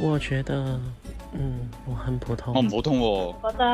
[0.00, 0.78] 我觉得，
[1.32, 2.54] 嗯，我很普通。
[2.54, 3.50] 我唔普通喎。
[3.52, 3.64] 覺得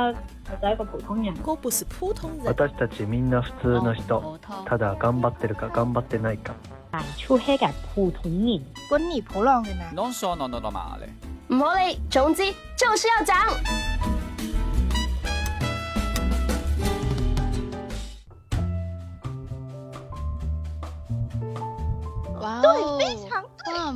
[0.51, 1.35] 我就係一個普通人。
[1.45, 2.45] 我不是普通人。
[2.45, 4.38] 私たちみんな普通の人。
[4.67, 6.54] ただ頑張ってるか頑張ってないか。
[6.93, 8.63] 係出黑嘅普通人。
[8.88, 9.85] 滚你普浪嘅呢？
[9.94, 11.08] Non sono normale。
[11.49, 12.42] 唔好理，總之
[12.76, 13.96] 就是要講。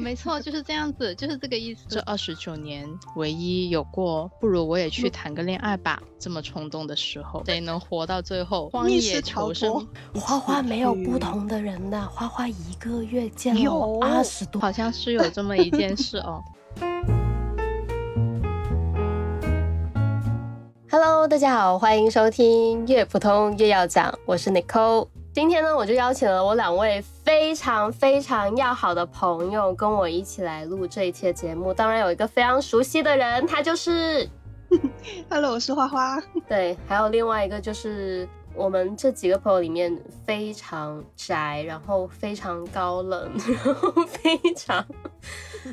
[0.01, 1.85] 没错，就是这样子，就是这个意思。
[1.87, 8.67] 这二十九年，唯一有过不如我也去谈个恋爱吧这么冲动的时候，谁能活到最后？
[8.69, 9.87] 荒野求生。
[10.15, 16.41] 花花没有不同的人的，花花一个月见了二十多，好像是有这么一件事哦。
[20.89, 25.07] Hello，大家好，欢迎收听越普通越要讲，我是 Nicole。
[25.33, 31.73] 今天呢，我就邀请了我两位非常非常要好的朋友，跟我一起来录这一期的节目。
[31.73, 34.27] 当然有一个非常熟悉的人，他就是，
[35.31, 36.21] Hello，我是花花。
[36.49, 43.31] 对，还有另外一个就是我们这几个朋友里面非常宅，然后非常高冷，
[43.63, 44.85] 然后非常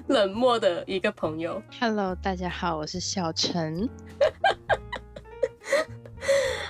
[0.07, 1.61] 冷漠的一个朋友。
[1.81, 3.89] Hello，大家好，我是小陈。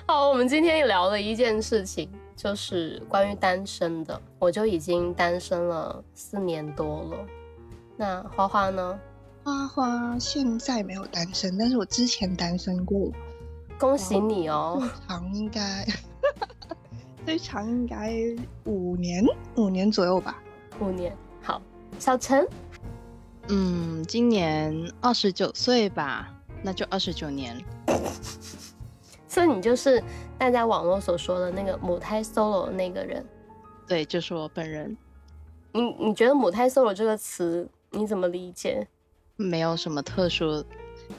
[0.07, 2.11] 好，我们今天聊了一件事情。
[2.39, 7.27] 就是关于单身的，我就已经单身了四年多了。
[7.97, 8.97] 那花花呢？
[9.43, 13.11] 花花现在没有单身，但是我之前单身过。
[13.77, 14.81] 恭喜你哦！
[15.09, 15.85] 长应该
[17.27, 18.15] 最长应该
[18.65, 19.25] 五年，
[19.57, 20.41] 五年左右吧。
[20.79, 21.13] 五年。
[21.43, 21.61] 好，
[21.99, 22.47] 小陈，
[23.49, 27.61] 嗯，今年二十九岁吧，那就二十九年。
[29.29, 30.03] 所以你就是
[30.39, 33.25] 大家网络所说的那个母胎 solo 的那个人，
[33.87, 34.97] 对，就是我本人。
[35.73, 38.89] 你你觉得母胎 solo 这个词你怎么理解？
[39.37, 40.65] 没有什么特殊，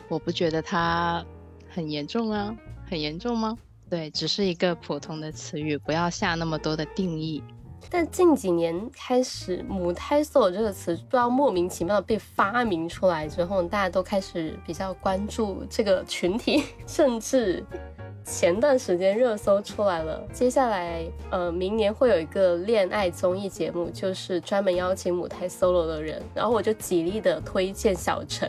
[0.09, 1.23] 我不觉得它
[1.69, 2.53] 很严重啊，
[2.89, 3.56] 很严重吗？
[3.89, 7.44] 对，只是一个普通的词语，不要下那么多的定义。
[7.89, 17.63] 但近几年开始，母胎 solo 这个词不知道莫名其妙的被发明出来之后，大家都开始比较关注这个群体， 甚至。
[18.29, 28.47] 前段时间热搜出来了，接下来呃，明年会有一个恋爱综艺节目，就是专门邀请母胎 solo 的人，然后我就极力的推荐小陈。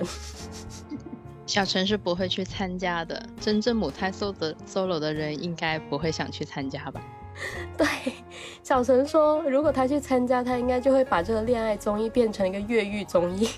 [1.46, 7.00] 小陈是不会去参加的，真正母胎 solo 的 solo 的人应该不会想去参加吧？
[7.76, 7.86] 对，
[8.62, 13.48] 小陈说，如果他去参加，他应该就会把这个恋爱综艺变成一个越狱综艺，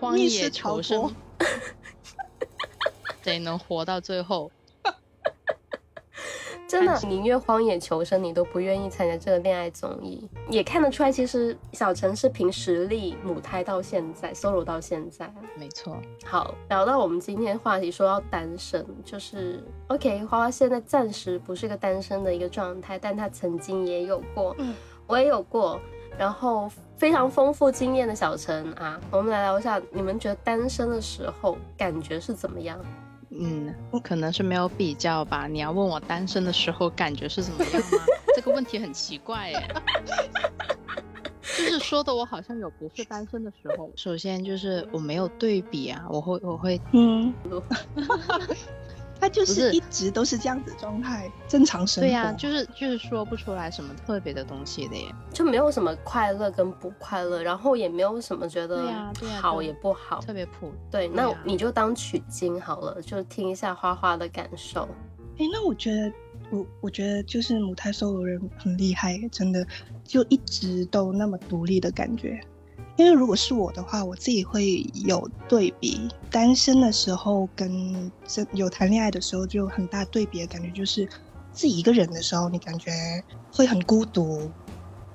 [0.00, 1.14] 荒野求生，
[3.22, 4.50] 谁 能活到最后？
[6.72, 10.26] 真的宁愿荒野求生，你都不愿意参加这个恋爱综艺。
[10.48, 15.30] 也看得出来，其实小陈是凭实力母胎到现在，solo 到现在。
[15.54, 16.00] 没错。
[16.24, 20.24] 好，聊到我们今天话题，说到单身，就是 OK。
[20.24, 24.74] 花花现在暂时不是个单身的一个状态，但她曾经也有过，嗯，
[25.06, 25.78] 我也有过。
[26.18, 32.78] 然后非常丰富经验的小陈啊，我们来聊一下，你们觉得单身的时候感觉是怎么样？
[33.38, 35.46] 嗯，可能是没有比较吧。
[35.46, 38.04] 你要问我单身的时候感觉是怎么样吗？
[38.36, 39.74] 这个问题很奇怪耶。
[41.42, 43.92] 就是说的我好像有不是单身的时候。
[43.96, 47.32] 首先就是我没有对比啊，我会我会嗯。
[49.22, 52.08] 他就是一直都是这样子状态，正常生活。
[52.08, 58.82] 对呀，就是就是说不出来什么特别的东西的耶，就没有什么快乐跟不快乐，然后也没有什么觉得
[59.40, 60.72] 好也不好，特别普。
[60.90, 64.88] 对，那你就当取经好了，就听一下花花的感受。
[65.38, 66.12] 哎，那我觉得
[66.50, 69.64] 我我觉得就是母胎 solo 人很厉害，真的
[70.02, 72.40] 就一直都那么独立的感觉。
[72.96, 81.08] 因为如果是我的话，我自己会有对比，单身的时候跟真有谈恋爱的时候就有很大对比的感觉，就是
[81.52, 82.90] 自己一个人的时候，你感觉
[83.52, 84.52] 会很孤独，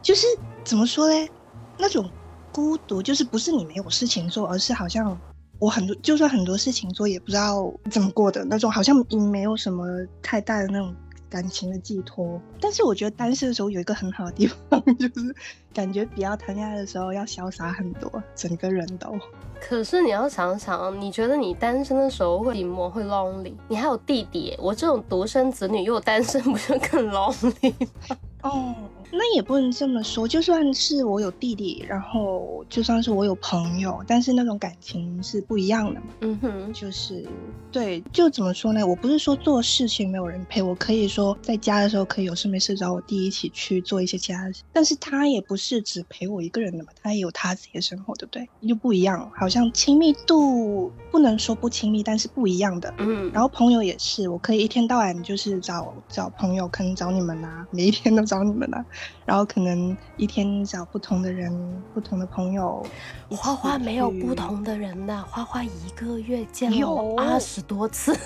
[0.01, 0.25] 就是
[0.65, 1.29] 怎么说嘞？
[1.77, 2.09] 那种
[2.51, 5.19] 孤独就是不是你没有事情做，而是好像
[5.59, 9.85] 我很多就算很多事情做，也不知道怎么过的那种，好像你没有什么
[10.21, 10.95] 太大的那种。
[11.29, 15.35] 感情的寄托，但是我觉得单身的时候有一个很好的地方， 就是
[15.73, 19.17] 感觉比较谈恋爱的时候要潇洒很多，整个人都。
[19.59, 23.53] 可是你要想想，你觉得你单身的时候会寂寞会 lonely？
[23.67, 27.71] 你还有弟弟，我这种独生子女又单身，不是更 lonely
[28.09, 28.17] 吗？
[28.43, 28.75] 哦，
[29.11, 30.27] 那也不能这么说。
[30.27, 36.07] 就算是我有弟弟，然后就算是我有朋友，但是那种感情是不一样的嘛。
[36.21, 37.25] 嗯哼，就是
[37.71, 38.85] 对，就怎么说呢？
[38.85, 48.47] 我不是说做事情没有人陪我，可以说在家的时候可以有事没事找我弟一起去做一些其他的事，但是他也不是只陪我一个人的嘛，他也有他自己的生活，对不对？
[48.67, 52.93] 就不一样，好像亲密度不能说不亲密，但是不一样的。
[52.97, 58.85] 嗯，然后朋友也是，我可以一天到晚就是找找朋友，可能找你们啊，每一天都找你们啊，
[59.25, 62.85] 然后可能一天找不同的人、不同的朋友。
[63.29, 68.17] 花花没有不同的人呐，花花一个月见了二十多次。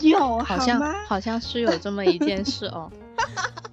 [0.00, 2.90] 有，好像好像是有这么一件事哦。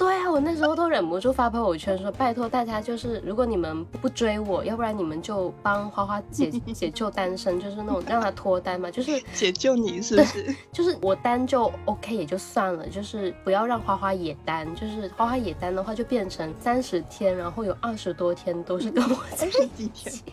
[0.01, 10.55] 对啊，我那时候都忍不住发朋友圈说：“拜托大家，就是如果你们不追我，要不然你们就帮花花解 解救单身，就是那种让他脱单嘛，就是解救你是不是？
[10.73, 19.47] 就是我单就 OK 也就算了，就是不要让花花也单，就是花花也单的话就变成三十天，然后有二十多天都是跟我在
[19.77, 20.23] 一起。”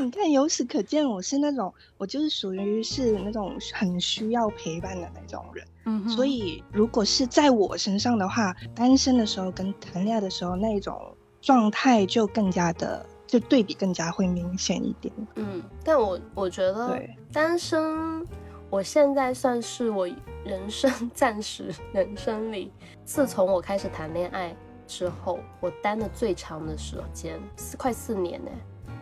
[0.00, 5.66] 你看，由此可见，我是那种，我就是属于是那种很需要陪伴的那种人。
[5.84, 15.12] 嗯，所以如果是在我身上的话，单身的时候跟谈恋爱的时候那种状态就更加的，就对比更加会明显一点。
[15.36, 17.00] 嗯，但我我觉得
[17.32, 18.26] 单身，
[18.68, 20.08] 我现在算是我
[20.44, 22.72] 人生 暂时人生里，
[23.04, 24.54] 自从我开始谈恋爱
[24.86, 28.50] 之后，我单的最长的时间四快四年呢。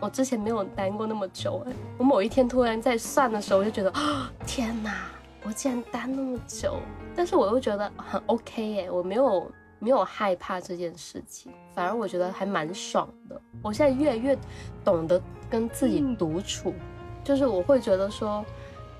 [0.00, 5.06] 我之前没有单过那么久哎，我某一天突然在算的时候，我就觉得啊，天哪，
[5.42, 6.76] 我竟然单那么久，
[7.14, 13.40] 但是我又觉得很 OK 哎，我没有没有害怕这件事情，反而我觉得还蛮爽的。
[13.62, 14.36] 我现在越来越
[14.84, 16.74] 懂得跟自己独处，
[17.22, 18.44] 就是我会觉得说。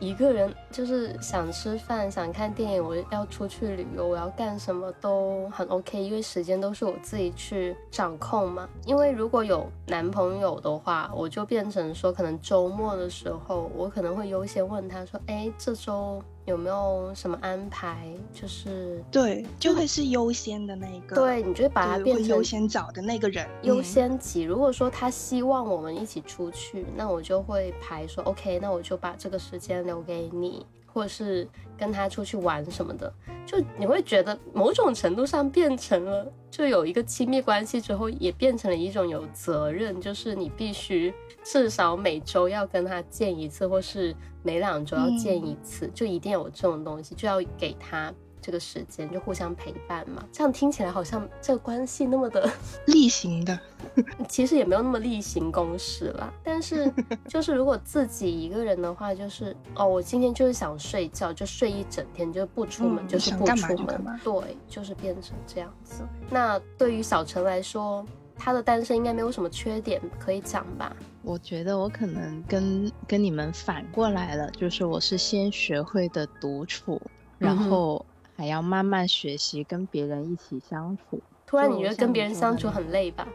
[0.01, 8.69] 一个人就是想吃饭、想看电影，我要出去旅游，我要干什么都很 OK，因为时间都是我自己去掌控嘛。
[8.85, 18.07] 因为如果有男朋友的话，我就变成说，可能周末的时候，我可能会优先问他说：“哎，这周。”有没有什么安排？
[18.31, 21.17] 就是对，就会是优先的那一个。
[21.17, 24.43] 对，你就会把他变成优先找的那个人，优先级。
[24.43, 30.64] 如果说他希望我们一起出去，那我就会排说，OK，那我就把这个时间留给你，
[30.95, 31.47] 或者是
[31.77, 33.13] 跟他出去玩什么的。
[33.45, 41.13] 就你会觉得某种程度上变成了，就有一个亲密关系之后，也变成了一种有责任，就是你必须。
[41.43, 48.11] 至少每周要跟他见一次，或是每两周要见一次，就一定有这种东西，就要给他
[48.45, 50.23] 这个时间，就互相陪伴嘛。
[50.31, 52.47] 这样听起来好像这个关系那么的
[52.87, 53.59] 例行的，
[54.29, 56.31] 其实也没有那么例行公事啦。
[56.43, 56.93] 但是
[57.27, 64.21] 就是如果自己一个人的话，就是哦，我今天就是想睡觉，就睡一整天，就不出门，就是不出门。
[64.23, 66.03] 对，就是变成这样子。
[66.29, 68.05] 那对于小陈来说，
[68.37, 70.95] 他的单身应该没有什么缺点可以讲吧？
[71.23, 77.01] 我觉得我可能跟跟你们反过来了，就是我是先学会的独处，
[77.39, 78.05] 然后
[78.37, 81.21] 还要慢慢学习跟别人一起相处。
[81.47, 83.29] 突然你觉得跟别人相处很累吧？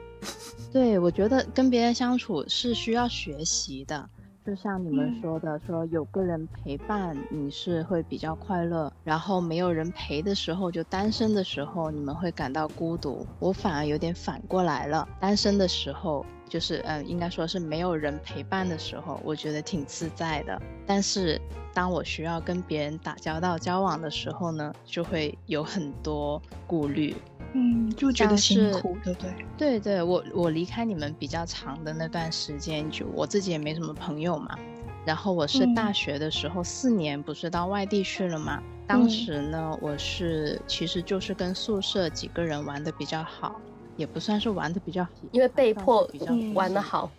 [0.73, 4.09] 对，我觉得跟别人相处是需要学习的。
[4.45, 13.25] 就像你们说的，说有个人陪伴你是会比较快乐，然后没有人陪的时候，就单身的时候，你们会感到孤独。
[13.37, 16.25] 我反而有点反过来了，单身的时候。
[16.49, 20.61] 就是，嗯，应该说是没有人陪伴的时候，我觉得挺自在的。
[20.85, 21.39] 但是
[21.73, 27.15] 当我需要跟别人打交道、交往的时候呢，就会有很多顾虑，
[27.53, 29.31] 嗯，就觉得辛苦，对不对？
[29.57, 34.57] 对对，我我离开你们比较长的那段时间，就我自己也没什么朋友嘛。
[35.05, 38.61] 然后我是大学的时候四年，不是到外地去了嘛？
[38.85, 43.59] 当时呢，我是其实就是跟宿舍几个人玩的比较好。
[43.99, 47.11] 也不算是玩的比较，因为被迫比较玩的好，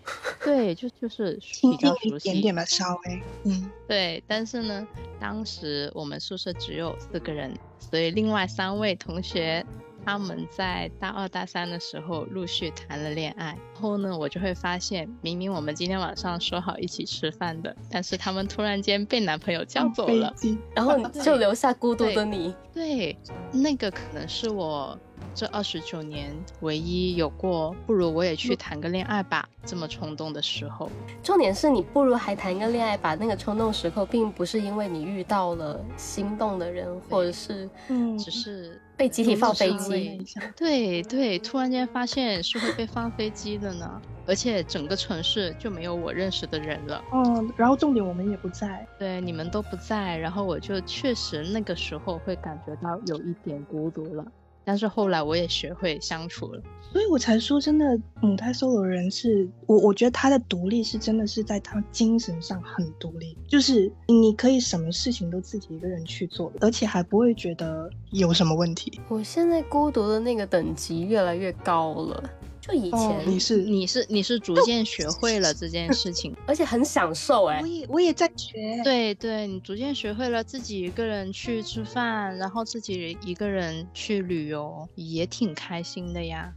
[0.42, 4.24] 对，就就是比较熟悉一点点吧，稍微，嗯，对。
[4.26, 4.88] 但是呢，
[5.20, 9.62] 当时我们宿舍只有四个人，所以另外三位同学
[10.06, 13.48] 他们在大二大三的时候陆续谈了恋爱。
[13.74, 20.34] 然后呢，我就会发现，明明我们今天晚上说好一起吃饭的，但是他们突然间被男朋友叫走了，
[20.74, 22.54] 然后就留下孤独的你。
[22.72, 23.18] 对，
[23.52, 24.98] 那个可能是我。
[25.40, 30.90] 这二十九年，唯一有过不如我也去谈个恋爱吧这么冲动的时候。
[31.22, 40.28] 重点是你不如还谈个恋爱吧，那个冲动时刻，并不是因为你遇到了心动的人，或者是嗯，只是被集体放飞机。
[40.54, 43.98] 对对，突然间发现是会被放飞机的呢。
[44.26, 47.02] 而且整个城市就没有我认识的人了。
[47.14, 54.24] 嗯，然后重点我们也不在，对，你们都不在，然后我就确实那个时候会感觉到有一点孤独了。
[54.70, 56.62] 但是后来我也学会相处了，
[56.92, 69.00] 所以我才说，真的母胎 solo 人是我，我觉得他的独立是真的是在他精神上很独立，就是你可以什么事情都自己一个人去做，而且还不会觉得有什么问题。
[69.08, 72.30] 我现在孤独的那个等级越来越高了。
[72.60, 77.60] 就以前你是你是你是逐渐学会了这件事情， 而且很享受哎。
[77.62, 78.80] 我也我也在学。
[78.84, 86.52] 对对，你逐渐学会了自己一个人去吃饭，然后自己一个人去旅游，也挺开心的呀。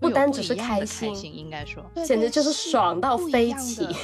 [0.00, 3.86] 不单只是开心，应该说，简直就是爽到飞起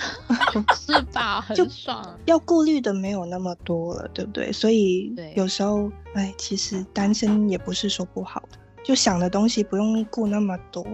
[0.74, 1.40] 是吧？
[1.40, 2.18] 很爽。
[2.26, 4.52] 要顾虑的没有那么多了，对不对？
[4.52, 8.58] 所以有时候，哎，其实单身也不是说不好的。
[8.82, 10.84] 就想的东西不用顾那么多，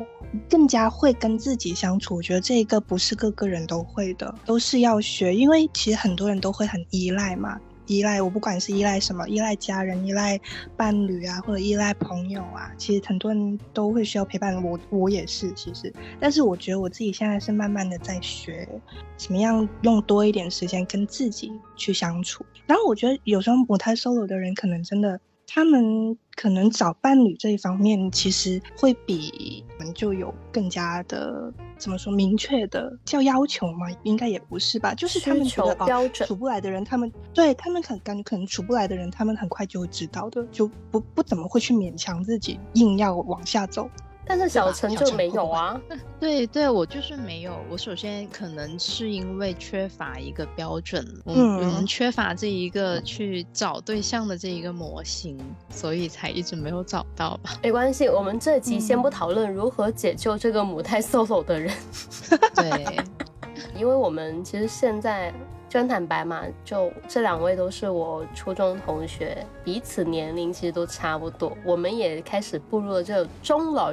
[0.51, 2.17] 更加会跟自己相处。
[2.17, 5.35] 我觉得这一个不是个个人都会的，都是要学。
[5.35, 10.39] 因为其实很多人都会很依赖嘛，依赖我不管是依赖什么，依赖家人、依赖
[10.77, 12.73] 伴侣啊，或者依赖朋友啊。
[12.77, 15.53] 其实很多人都会需要陪伴，我我也是。
[15.53, 18.69] 其实，但是我觉得我自己现在是慢慢的在学，
[19.17, 22.45] 怎么样用多一点时间跟自己去相处。
[22.67, 25.21] 然后我觉得有时候母胎 solo 的人可能真的。
[25.47, 33.87] 他们可能找伴侣这一方面，其实会比我们就有更加的怎么说明确的叫要求吗？
[34.03, 43.89] 应该也不是吧，就是他们觉得标准处不来的人，他们对他们很感觉可能处不来的人，他们很快就会知道的，就不不怎么会去勉强自己，硬要往下走。
[44.29, 45.81] 但是小陈就没有啊，
[46.19, 47.57] 对对，我就是没有。
[47.71, 55.39] 我首先可能是因为缺乏一个标准，嗯，我们缺乏这一个去找对象的这一个模型，
[55.71, 57.59] 所以才一直没有找到吧。
[57.63, 61.73] 没关系，我们这集先不讨论如何解救这个母胎 solo 的人，
[62.55, 62.99] 对，
[63.77, 65.33] 因为我们其实现在。
[65.77, 73.93] 真坦白嘛，就这两位都是我初中同学，彼此年龄其实都差不多，我们也开始步入了这个中老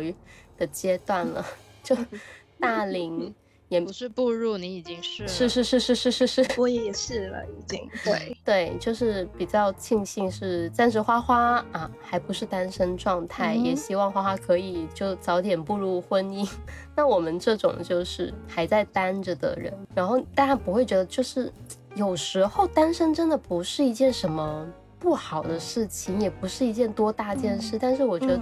[0.57, 1.45] 的阶段了，
[1.83, 1.93] 就
[2.57, 3.35] 大龄。
[3.73, 16.47] 也不是步入，你已经是是是是是是是是，我也是了，已经 对对，就是比较庆幸是暂时花花啊，还不是单身状态，也希望花花可以就早点步入婚姻。
[16.95, 21.51] 那我们这种就是还在单着的人，然后大家不会觉得就是
[21.95, 28.39] 有时候单身真的不是一件什么不好的事情，也不是一件多大件事，但是我觉得。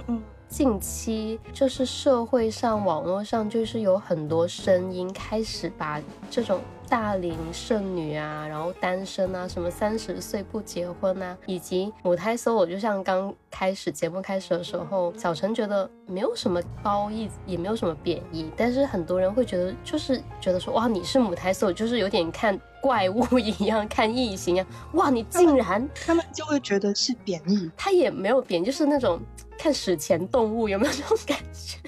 [0.52, 5.98] 近期就是社会上、网络上，就是有很多声音开始把
[6.30, 29.18] 这种大龄剩女啊，然后单身啊，什么三十岁不结婚啊，以及母胎 solo，就像刚开始节目开始的时候，小陈觉得没有什么褒义，也没有什么贬义，但是很多人会觉得，就是觉得说，哇，你是母胎 solo，就是有点看怪物一样，看异形一样，哇，你竟然，他们就会觉得是贬义，他也没有贬，就是那种。
[29.62, 31.78] 看史前动物有没有这种感觉？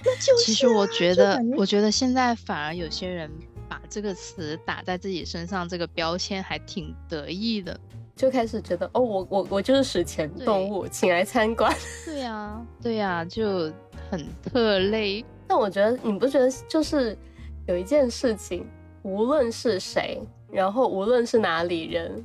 [0.44, 3.28] 其实我觉得，我觉得现在反而有些人
[3.68, 7.76] 把这个词打在自己身上，这个标签还挺得意的，
[8.14, 11.74] 就开始觉得哦，我我我就是史前动物，请来参观。
[12.06, 13.72] 对呀，对呀，就
[14.08, 15.24] 很特类。
[15.48, 17.18] 但我觉得你不觉得就是
[17.66, 18.64] 有一件事情，
[19.02, 22.24] 无论是谁，然后无论是哪里人，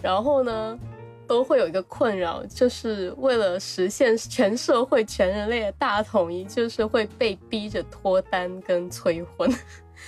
[0.00, 0.78] 然后呢？
[1.26, 9.52] 都会有一个困扰，就是为了实现全社会、全人类的大统一，就是会被逼着脱单跟催婚。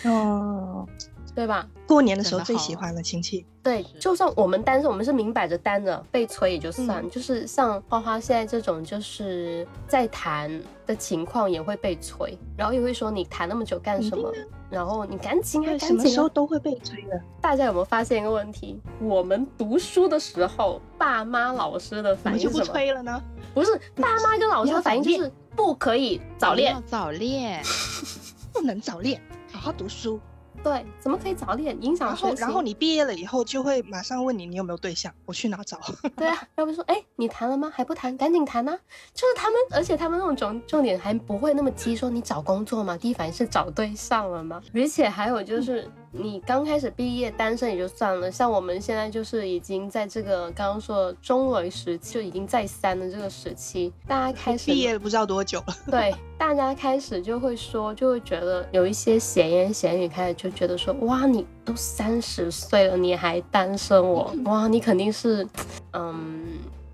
[0.04, 0.86] 哦。
[1.34, 1.64] 对吧？
[1.86, 3.46] 过年的时候最喜欢的亲戚。
[3.62, 7.08] 对，就算我们单身，我们是明摆着单着，被催也就算。
[7.10, 10.50] 就是像花花现在这种，就是在谈
[10.84, 14.32] 的情况也会被催，然后也会说你谈那么久干什么？
[14.70, 15.88] 然后你赶紧啊，赶紧！
[15.88, 17.20] 什么时候都会被催的。
[17.40, 18.80] 大家有没有发现一个问题？
[19.00, 23.22] 我们读书的时候，爸妈、老师的反应就不催了呢？
[23.54, 27.62] 不是，爸妈跟老师的反应就是不可以早恋，早恋，
[28.52, 29.20] 不能早恋，
[29.52, 30.20] 好好读书。
[30.62, 32.40] 对，怎么可以早恋影响学习？
[32.40, 35.12] 然后你毕业了以后，就会马上问你，你有没有对象？
[35.24, 35.78] 我去哪找？
[36.16, 37.70] 对啊，要不说，哎，你谈了吗？
[37.74, 38.76] 还不谈，赶紧谈呐！
[39.14, 42.96] 就是他们，而且他们那种重重点还不会那么急，说你找工作吗？
[42.96, 44.60] 第一反应是找对象了吗？
[44.74, 45.90] 而且还有就是。
[46.10, 55.76] 你刚开始毕业单身也就算了，像我们现在就是已经在这个刚刚说的中维时期，就已经在三的这个时期，大家开始毕业了不知道多久了。
[55.90, 64.02] 对，大家开始就会说，就会觉得有一些闲言闲语，开始就觉得说，哇，你都三十岁了，你还单身？
[64.02, 65.46] 我哇，你肯定是，
[65.92, 66.46] 嗯，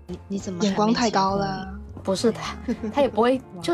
[0.07, 1.67] 你你怎么眼光太高了？
[2.05, 2.55] 不是他，
[2.93, 3.73] 他也不会就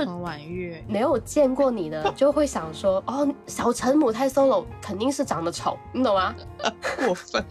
[0.87, 6.33] 没有见过你的， 就会想说，哦，小陈母太 solo 肯定是长得丑，你懂吗？
[7.05, 7.43] 过分。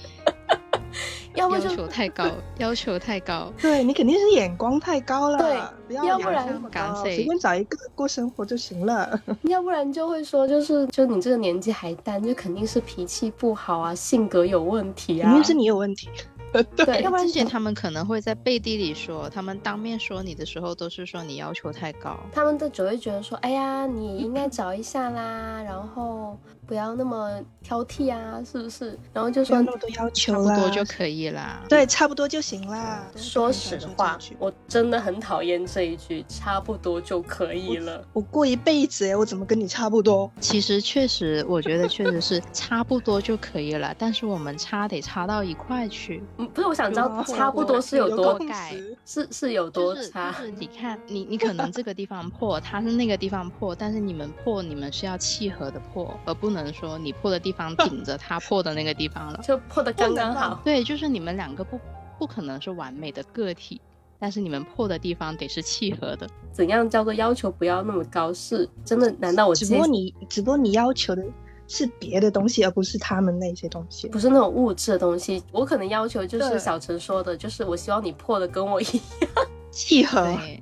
[1.36, 2.24] 要要不就要求太高，
[2.58, 3.52] 要求太高。
[3.62, 6.60] 对你肯定是眼光太高了，对不要要不然
[6.96, 9.20] 随便找一个过生活就行了。
[9.42, 15.28] 要不然就会说，就是就你这个年纪还单，就肯定是脾气不好啊，性格有问题啊。
[15.28, 16.08] 肯定是你有问题。
[16.76, 22.18] 对，要不然之前他们可能会在背地里说，他们当面说你的时候都是说你要求太高。
[22.32, 26.38] 他们都只会觉得说，哎呀，你应该找一下啦，然后
[26.70, 27.28] 不要那么
[27.64, 28.96] 挑剔啊，是不是？
[29.12, 31.60] 然后就说那么多要求啦，差不多就可以啦。
[31.68, 33.04] 对，差不多就行啦。
[33.16, 38.06] 说实话我真的很讨厌这一句，差不多就可以了。
[38.12, 40.30] 我过一辈子哎，我怎么跟你差不多？
[40.38, 46.22] 其实确实，我觉得确实是差不多就可以了，但是我们差得差到一块去。
[46.36, 50.44] 嗯，不是，我想知道差不多是有多改是是有多就是差就。
[50.44, 59.40] 是 你看，你你可能这个地方破，他是那个地方破，但是你们破，你们是要契合的破，而不能说你破的地方顶着他破的那个地方了。
[59.46, 60.60] 就破的刚刚好。
[60.64, 61.78] 对，就是你们两个不
[62.18, 63.80] 不可能是完美的个体，
[64.18, 66.28] 但是你们破的地方得是契合的。
[66.52, 68.32] 怎样叫做要求不要那么高？
[68.32, 69.10] 是真的？
[69.18, 71.24] 难道我只不过你，只不过你要求的
[71.68, 74.08] 是别的东西，而不是他们那些东西。
[74.08, 75.42] 不是那种物质的东西？
[75.52, 79.46] 我可能要求就是小陈说的，就是我希望你破的跟我一样。
[79.70, 80.60] 契合，对，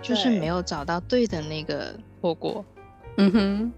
[0.00, 2.64] 就是没有找到对的那个破果。
[3.16, 3.72] 嗯哼。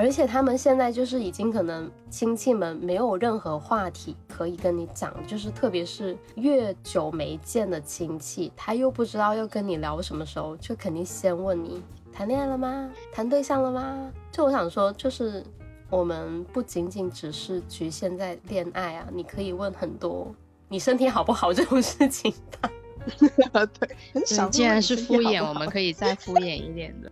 [0.00, 12.90] 而且他们现在就是已经可能亲戚们没有任何话题可以跟你讲，就是特别是越久没见的亲戚，他又不知道要跟你聊什么时候，就肯定先问你谈恋爱了吗？
[13.12, 14.10] 谈对象了吗？
[14.32, 15.44] 就我想说，就是
[15.90, 20.34] 我们不仅仅只是局限在恋爱啊，你可以问很多
[20.68, 22.70] 你身体好不好这种事情吧。
[23.78, 27.10] 对，很少既然是敷衍，我们可以再敷衍一点的。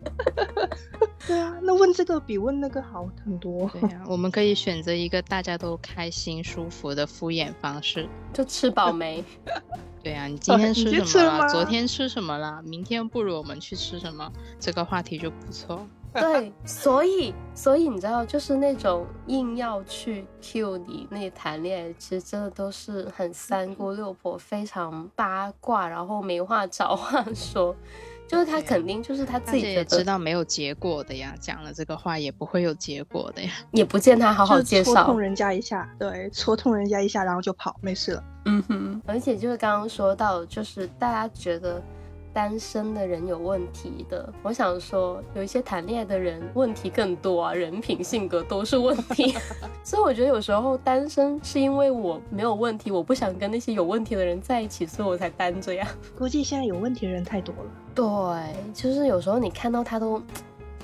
[1.27, 3.69] 对啊，那问这个比问那个好很多。
[3.71, 8.09] 对呀、我们可以选择一个大家都开心、舒服的敷衍方式。
[8.33, 9.23] 就吃饱没？
[10.03, 11.49] 对呀、你今天吃什么了？
[11.49, 12.63] 昨天吃什么了？
[12.65, 14.33] 明天不如我们去吃什么？
[14.59, 15.87] 这个话题就不错。
[16.13, 27.75] 对， 所以所以你知道，就是那种硬要去 cue 你那谈恋爱，其实真的都是很三姑六婆，非常八卦，然后没话找话说。
[28.29, 33.51] 就是他肯定就是他自己觉得也知道没有结果的呀，讲了这个话也不会有结果的呀。
[33.73, 38.25] 也不见他好好介绍戳痛，人家一下，对，戳痛人家一下，然后就跑，没事了。
[38.45, 41.83] 嗯哼，而且就是刚刚说到，就是大家觉得
[42.33, 49.35] 单身的人有问题的，我想说有一些谈恋爱的人问题更多啊，人品、性格都是问题。
[49.83, 55.89] 所以我觉得有时候单身是因为我没有问题，我不想跟那些有问题的人在一起，所以我才单着呀。
[56.17, 57.71] 估计现在有问题的人太多了。
[57.95, 60.23] 对，就是有时候你看到他都。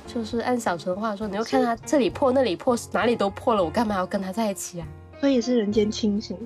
[0.06, 4.86] 就是按小陈的话说，你就看他这里破那里破，哪里都破了，我干嘛要跟他在一起啊？
[5.18, 6.36] 所以是人间清醒。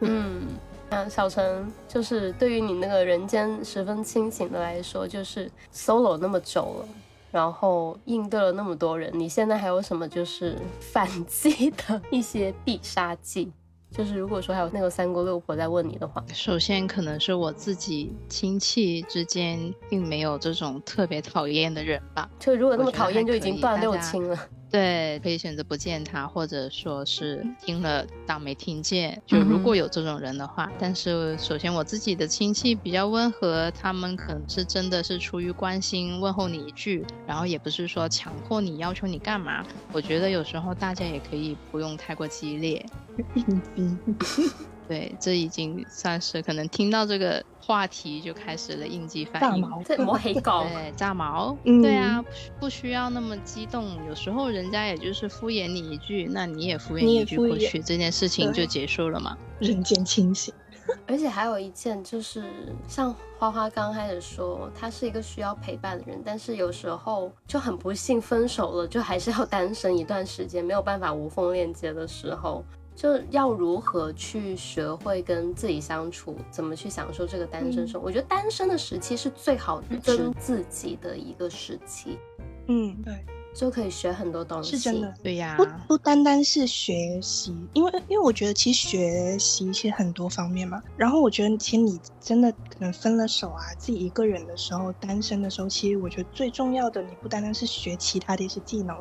[0.00, 0.42] 嗯，
[0.90, 6.88] 啊，小陈，就是对于你那个人间十分清醒的来说，就是 solo 那么久了，
[7.30, 13.52] 然后应对了那么多人，你现在还有什么就是 反击的一些必杀技？
[13.90, 22.28] 就是如果说还有那个三姑六婆在问你的话，首先可能是我自己亲戚之间并没有这种特别讨厌的人吧。
[22.38, 24.38] 就如果那么讨厌，就已经断六亲了。
[24.70, 29.20] 对，可以选择不见他，或者说是听了当没听见。
[29.26, 39.64] 就如嗯果有这种人的话，但是首先我自己的亲戚比较温和，他们可能是真的是出于关心问候你一句，然后也不是说强迫你要求你干嘛。
[39.92, 42.84] 我觉得有时候大家也可以不用太过激烈。
[44.88, 49.62] 对，这已经算是可能听到这个话题就开始了应激反应。
[49.84, 50.14] 炸毛。
[50.18, 53.96] 黑搞，对，炸毛，嗯对啊，不需不需要那么激动。
[54.08, 59.36] 有时候人家也就是敷衍你一句，那你也敷衍一句过去，这件事情就对结束了嘛。
[59.60, 60.52] 人间清醒。
[61.06, 62.42] 而且还有一件就是，
[62.88, 72.64] 像花花刚开始说，他是一个需要陪伴的人，但是有时候就很不幸分手了，就还是要单身一段时间，没有办法无缝链接的时候，
[72.98, 78.08] 就要如何去学会跟自己相处，怎么去享受这个单身生活。
[78.08, 82.18] 我觉得单身的时期是最好跟自己的一个时期，
[82.66, 84.76] 嗯，对，就可以学很多东西。
[84.76, 85.14] 是真的。
[85.22, 90.82] 对呀、不不单单是学习，因为因为我觉得其实学习其实很多方面嘛。
[90.96, 99.00] 然后我觉得其实你真的可能分了手啊，自己一个人的时候，单身的时候，其实我觉得最重要的，你不单单是学其他的一些技能，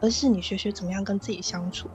[0.00, 1.88] 而是你学学怎么样跟自己相处。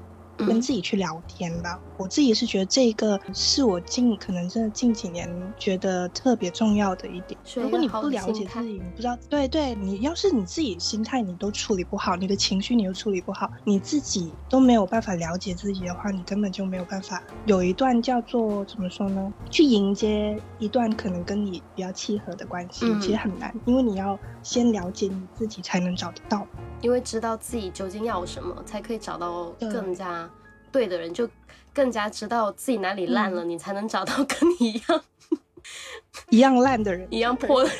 [0.45, 1.79] 跟自己去聊天吧。
[1.97, 7.39] 我自己是觉得这个是我近可能真的近几年觉得特别重要的一点。
[7.55, 19.31] 如果你不了解自己，你不知道，对对，你要是你自己心态你都处理不好，你的情绪你又处理不好，你自己都没有办法了解自己的话，你根本就没有办法有一段叫做怎么说呢？
[19.49, 26.47] 去迎接一段可能跟你比较契合的关系，其实很难，因为你要先了解你自己才能找得到。
[26.81, 30.27] 因为知道自己究竟要什么，才可以找到更加
[30.71, 31.29] 对的人，就
[31.73, 35.03] 更加知道自己哪里烂了，你才能找到跟你一样
[36.29, 37.77] 一样烂的人， 一样破的人。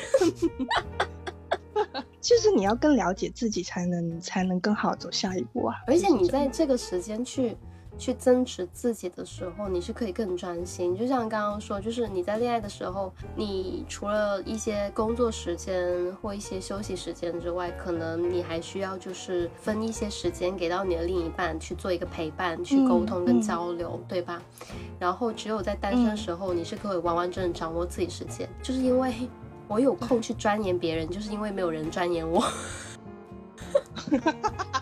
[2.20, 5.74] 就是你要更了解自己，才能才能更好走下一步啊！
[5.86, 7.56] 而且你在这个时间去。
[7.98, 10.96] 去增值自己的时候，你是可以更专心。
[10.96, 24.42] 就像刚刚说，就是你在恋爱的时候，你除了一些工作时间或一些休息时间之外，可能你还需要就是分一些时间给到你的另一半去做一个陪伴、去沟通跟交流，对吧？
[24.98, 28.48] 然后只有在单身的时候，你是可以完完整整掌握自己时间。
[28.62, 29.14] 就是因为
[29.68, 32.44] 我有空去钻研别人，就是因为没有人钻研我。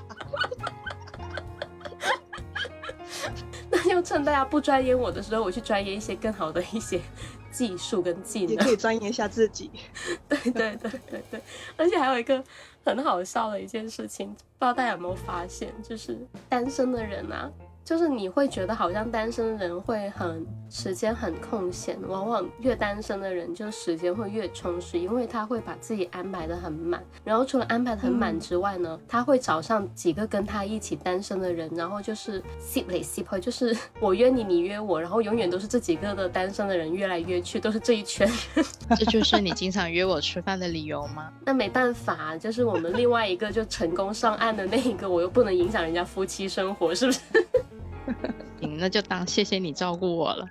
[3.95, 7.01] 就趁大家不钻研我的时候，我去钻研一些更好的一些
[7.51, 9.71] 技术跟技能，也可以钻研一下自己。
[10.29, 11.43] 对对对对对，
[11.77, 12.43] 而且还有一个
[12.85, 16.17] 很好笑的一件事情，不知道大家有没有发现，就是
[16.49, 17.51] 单身的人啊。
[17.85, 27.03] 就是你会觉得好像单身人会很时间很空闲，往往越单身的人就时间会越充实，因为他会把自己安排的很满。
[27.25, 38.31] 然后除了安排的很满之外呢，他会找上几个跟他一起单身的人，然后就是 s i p 来 s i p 就是 我约你，你约我，然后永远都是这几个的单身的人约来约去，都是这一圈。
[38.97, 41.33] 这就是你经常约我吃饭的理由吗？
[41.45, 47.21] 那没办法，就是我们另外一个就成功上岸的那一个，我又不能影响人家夫妻生活，是不是？
[48.61, 50.47] 行， 那就当谢谢你照顾我了。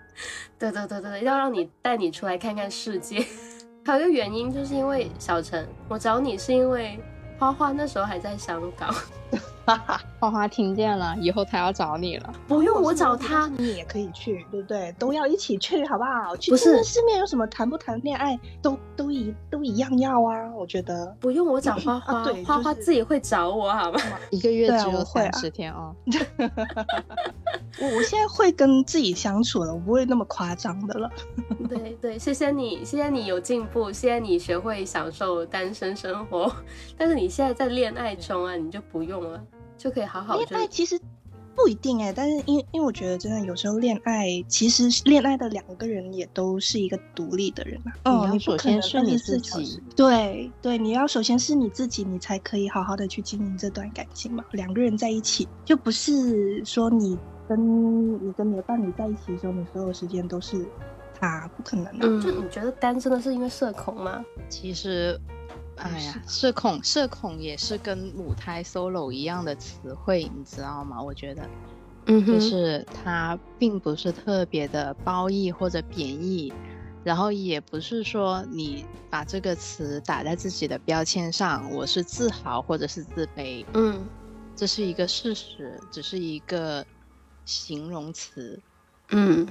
[0.58, 3.26] 对对对对要让你带你出来看看世界。
[3.86, 7.00] 还有一个原因，就是因为小陈，我找你是因为
[7.40, 8.94] 花花那时候还在香港。
[10.20, 12.34] 花花听见了，以后他要找你了。
[12.48, 14.92] 不用我找他，你也可以去，对不对？
[14.98, 16.36] 都要一起去，好不好？
[16.36, 20.52] 去不是世面有什么谈不谈恋爱，都都一都一样要啊。
[20.56, 24.00] 我觉得不用我找花花， 对花花自己会找我，好吗？
[24.32, 25.96] 一个月只有三十天哦。
[27.80, 31.10] 我我现在会跟自己相处了，我不会那么夸张的了。
[31.70, 36.52] 对对，谢谢你，谢谢你有进步，谢谢你学会享受单身生活。
[36.98, 39.44] 但是你现在在恋爱中啊，你就不用了。
[39.78, 41.00] 就可以好好恋爱，其实
[41.56, 47.94] 不一定哎，但是因因为我觉得真的有时候恋爱，其实恋爱的两个人也都是一个独立的人嘛。
[48.04, 54.44] 嗯，你首先是你自己，对对，你要首先是你自己，你才可以好好的去经营这段感情嘛。
[54.52, 60.66] 两个人在一起，就不是说你跟你跟你的伴侣在一起的时候，你所有时间都是
[61.18, 62.06] 他，不可能的。
[62.22, 64.26] 就你觉得单身的是因为社恐吗？
[64.50, 65.18] 其实。
[65.80, 71.02] 哎呀，社恐，社恐也是跟母胎 solo 一样的词汇，你知道吗？
[71.02, 71.50] 我觉得，
[72.08, 76.54] 嗯，就是它并不是特别的褒义或者贬义，
[77.04, 84.06] 然后也不是说你把这个词打在自己的标签上，我是自豪或者是自卑，嗯，
[84.56, 86.86] 这是一个事实，只是一个
[87.46, 88.62] 形容词，
[89.12, 89.48] 嗯。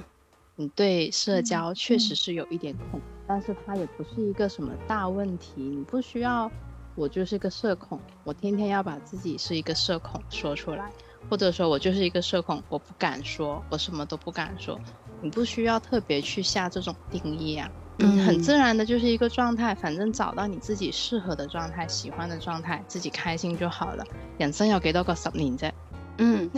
[0.55, 5.61] 你对社交确实是有一点恐，但是它也不是一个什么大问题。
[5.61, 6.49] 你不需要，
[6.95, 10.89] 我就是个社恐，我天天要把自己是一个社恐说出来，
[11.29, 14.79] 或者说我就是一个社恐，我不敢说，我什么都不敢说。
[15.21, 24.03] 你不需要特别去下这种定义啊，嗯，很自然的就是一个状态，反正找到你自己适合的状态、喜欢的状态，自己开心就好了。
[24.39, 25.71] 人生有几多个十年啫？
[26.17, 26.49] 嗯。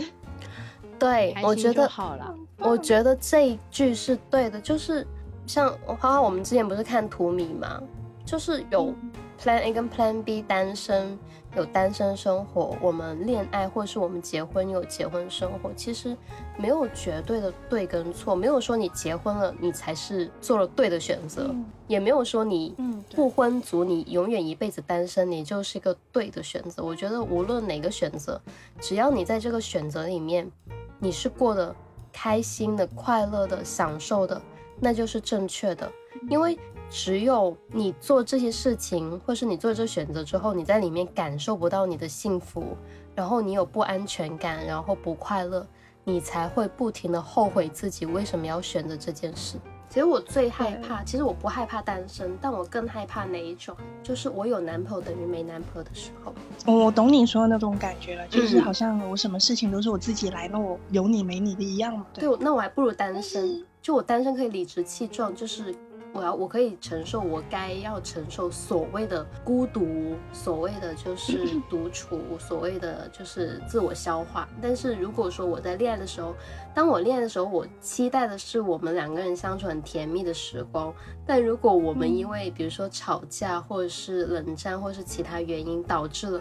[0.98, 2.34] 对，我觉得好了。
[2.58, 5.04] 我觉得这一句是对的，就是
[5.52, 7.78] 像花花，我们之前不是看图迷吗？
[8.24, 8.94] 就是有
[9.38, 11.18] Plan A 跟 Plan B，单身
[11.54, 15.70] 有单身生活，我们恋爱或是我们结婚有结婚生活。
[15.76, 16.16] 其实
[16.56, 21.54] 没有绝对的对跟错，没有说你结婚了你才是做了对的选择，
[21.86, 22.74] 也没有说你
[23.14, 26.82] 不婚族你永远一辈子单身你就是一个对的选择。
[26.82, 28.40] 我觉得无论哪个选择，
[28.80, 30.50] 只要你在这个选择里面。
[30.98, 31.74] 你是过得
[32.10, 34.40] 开心的、快乐的、享受的，
[34.82, 35.90] 那就是正确的。
[36.28, 36.58] 因为
[36.90, 42.76] 只有你做这些事情，或是你做这选择之后，你在里面感受不到你的幸福，
[43.14, 45.66] 然后你有不安全感，然后不快乐，
[46.04, 49.56] 你才会不停的后悔自己为什么要选择这件事。
[49.88, 53.76] 其实我最害怕，其实我不害怕单身，但我更害怕哪一种？
[54.02, 56.32] 就是我有男朋友等于没男朋友的时候。
[56.72, 62.06] 我懂你说的那种感觉了，就是嗯好像我什么事情都是我自己来，那我有你没你的一样嘛。
[62.14, 63.64] 对，那我还不如单身。
[63.82, 65.74] 就我单身可以理直气壮，就是
[66.12, 74.48] 我要我可以承受我该要承受所谓的孤独，所谓的就是独处，所谓的就是自我消化。
[74.60, 76.32] 但是如果说我在恋爱的时候，
[76.72, 80.94] 当我恋爱的时候，我期待的是我们两个人相处很甜蜜的时光。
[81.26, 86.40] 但如果我们因为比如说吵架，或者是冷战，或者是其他原因导致了。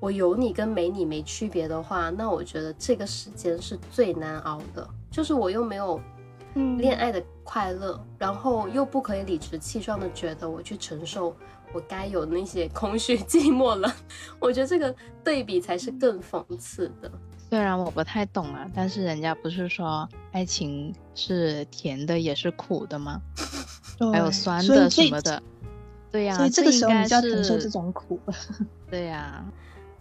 [0.00, 4.88] 我有你跟没你没区别的话，那我觉得这个时间是最难熬的。
[5.10, 6.15] 就是我又没有嗯
[6.78, 11.36] 恋爱的快乐，然后又不可以理直气壮的觉得我去承受
[11.72, 13.94] 我该有的那些空虚、寂寞了。
[14.40, 17.10] 我觉得这个对比才是更讽刺的。
[17.48, 23.20] 虽然我不太懂啊，但是人家不是说爱情是甜的也是苦的吗？
[24.12, 25.42] 还有酸的什么的。
[26.10, 28.18] 对呀、所以这个时候应该你就要承受是这种苦。
[28.90, 29.44] 对呀、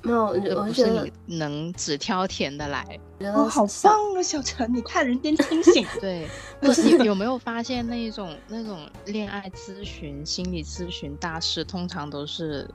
[0.05, 2.85] 没有，我就就觉得不是你能只挑甜的来。
[3.33, 5.85] 哦，好小棒啊，小陈，你看人间清醒。
[5.99, 6.27] 对，
[6.61, 12.69] 不是有有没有发现那一种那种恋爱咨询、心理咨询大师，通常都是，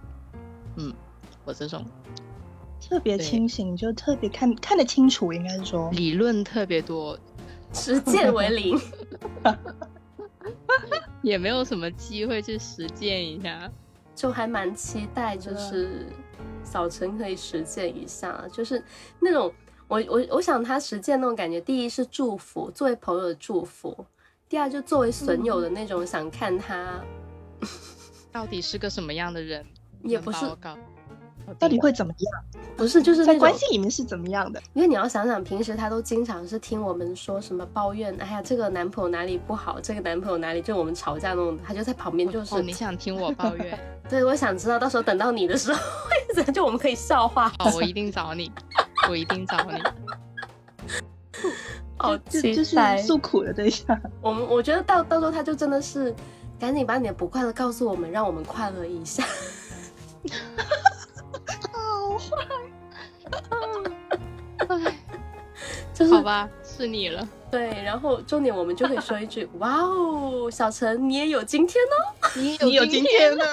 [0.76, 0.92] 嗯，
[1.44, 1.84] 我这种
[2.80, 5.90] 特别清醒，就特别看看得清楚，应该是说。
[5.92, 7.18] 理论特别多，
[7.72, 8.80] 实践为零。
[11.22, 13.70] 也没有什么机会去实践一下。
[14.14, 16.06] 就还蛮期待，就是
[16.64, 18.82] 小陈可以实践一下，就是
[19.20, 19.52] 那种
[19.88, 23.92] 我我我想他实践那种感觉，第一是祝福，作为朋友的祝福；
[24.48, 27.00] 第二就作为损友的那种，想看他
[28.30, 29.64] 到底是个什么样的人？
[30.02, 30.38] 也不是
[31.58, 32.62] 到底会怎么样？
[32.76, 34.62] 不是就是在，关系里面是怎么样的？
[34.72, 43.78] 因为你要想想，平时他都经常是听我们说什么抱怨，哎呀，这个男朋友哪里不好，这个男朋友哪里，就我们吵架那种，他就在旁边就是，哦，你想听我抱怨？
[44.08, 45.82] 对我想知道到时候等到你的时候
[46.52, 48.50] 就我们可以笑话，好，我一定找你，
[49.08, 49.82] 我一定找你。
[51.96, 52.96] 好期就就是待。
[52.96, 54.00] 诉苦的对象。
[54.22, 56.14] 我们我觉得到到时候他就真的是，
[56.58, 59.22] 赶紧把你的不快乐告诉我们，让我们快乐一下。
[61.72, 62.26] 好坏，
[65.92, 67.26] 就是好吧，是你了。
[67.50, 72.14] 对，然后重点我们就可以说一句：哇哦，小陈你也有今天哦。
[72.36, 73.44] 你也有今天呢？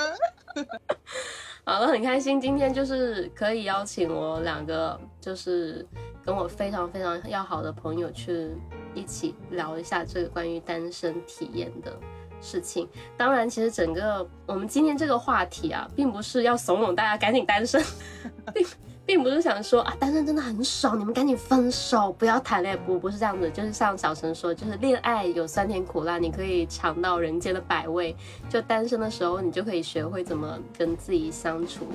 [1.67, 5.85] 好了，很开心，今天就是可以邀请我两个，就是
[6.23, 8.55] 跟我非常非常要好的朋友去
[8.95, 11.91] 一起聊一下这个关于单身体验的
[12.39, 12.87] 事情。
[13.17, 17.83] 当然，其实整个我们今天这个话题啊，并不是要怂恿大家赶紧单身，
[18.55, 18.65] 并
[19.07, 28.13] 并不是想说啊单身真的很爽，你们赶紧分手，不要谈恋爱，不不是这样子，就是像小陈说，就是恋爱有酸甜苦辣，你可以尝到人间的百味。
[28.49, 31.87] 就单身的时候，你就可以学会怎么跟自己相处，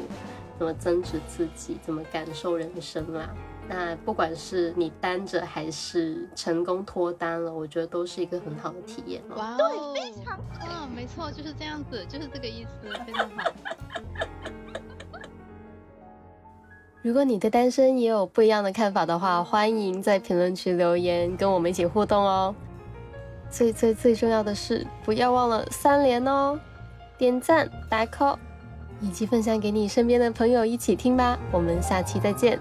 [0.59, 3.29] 怎么增值自己，怎么感受人生啦。
[3.69, 9.37] 那不管是你单着还是成功脱单了，我觉得都是一个很好的体验哦。
[9.37, 13.53] 哇对，非常嗯，没错，就是这样子，就是这个意思，非常好。
[17.03, 22.55] 如果你对单身也有不一样的看法的话，欢迎在评论区留言，跟我们一起互动哦。
[23.51, 26.57] 最最最重要的是，不要忘了三连哦，
[27.19, 28.37] 点赞、打 call，
[29.01, 31.37] 以及分享给你身边的朋友一起听吧。
[31.51, 32.57] 我们下期再见。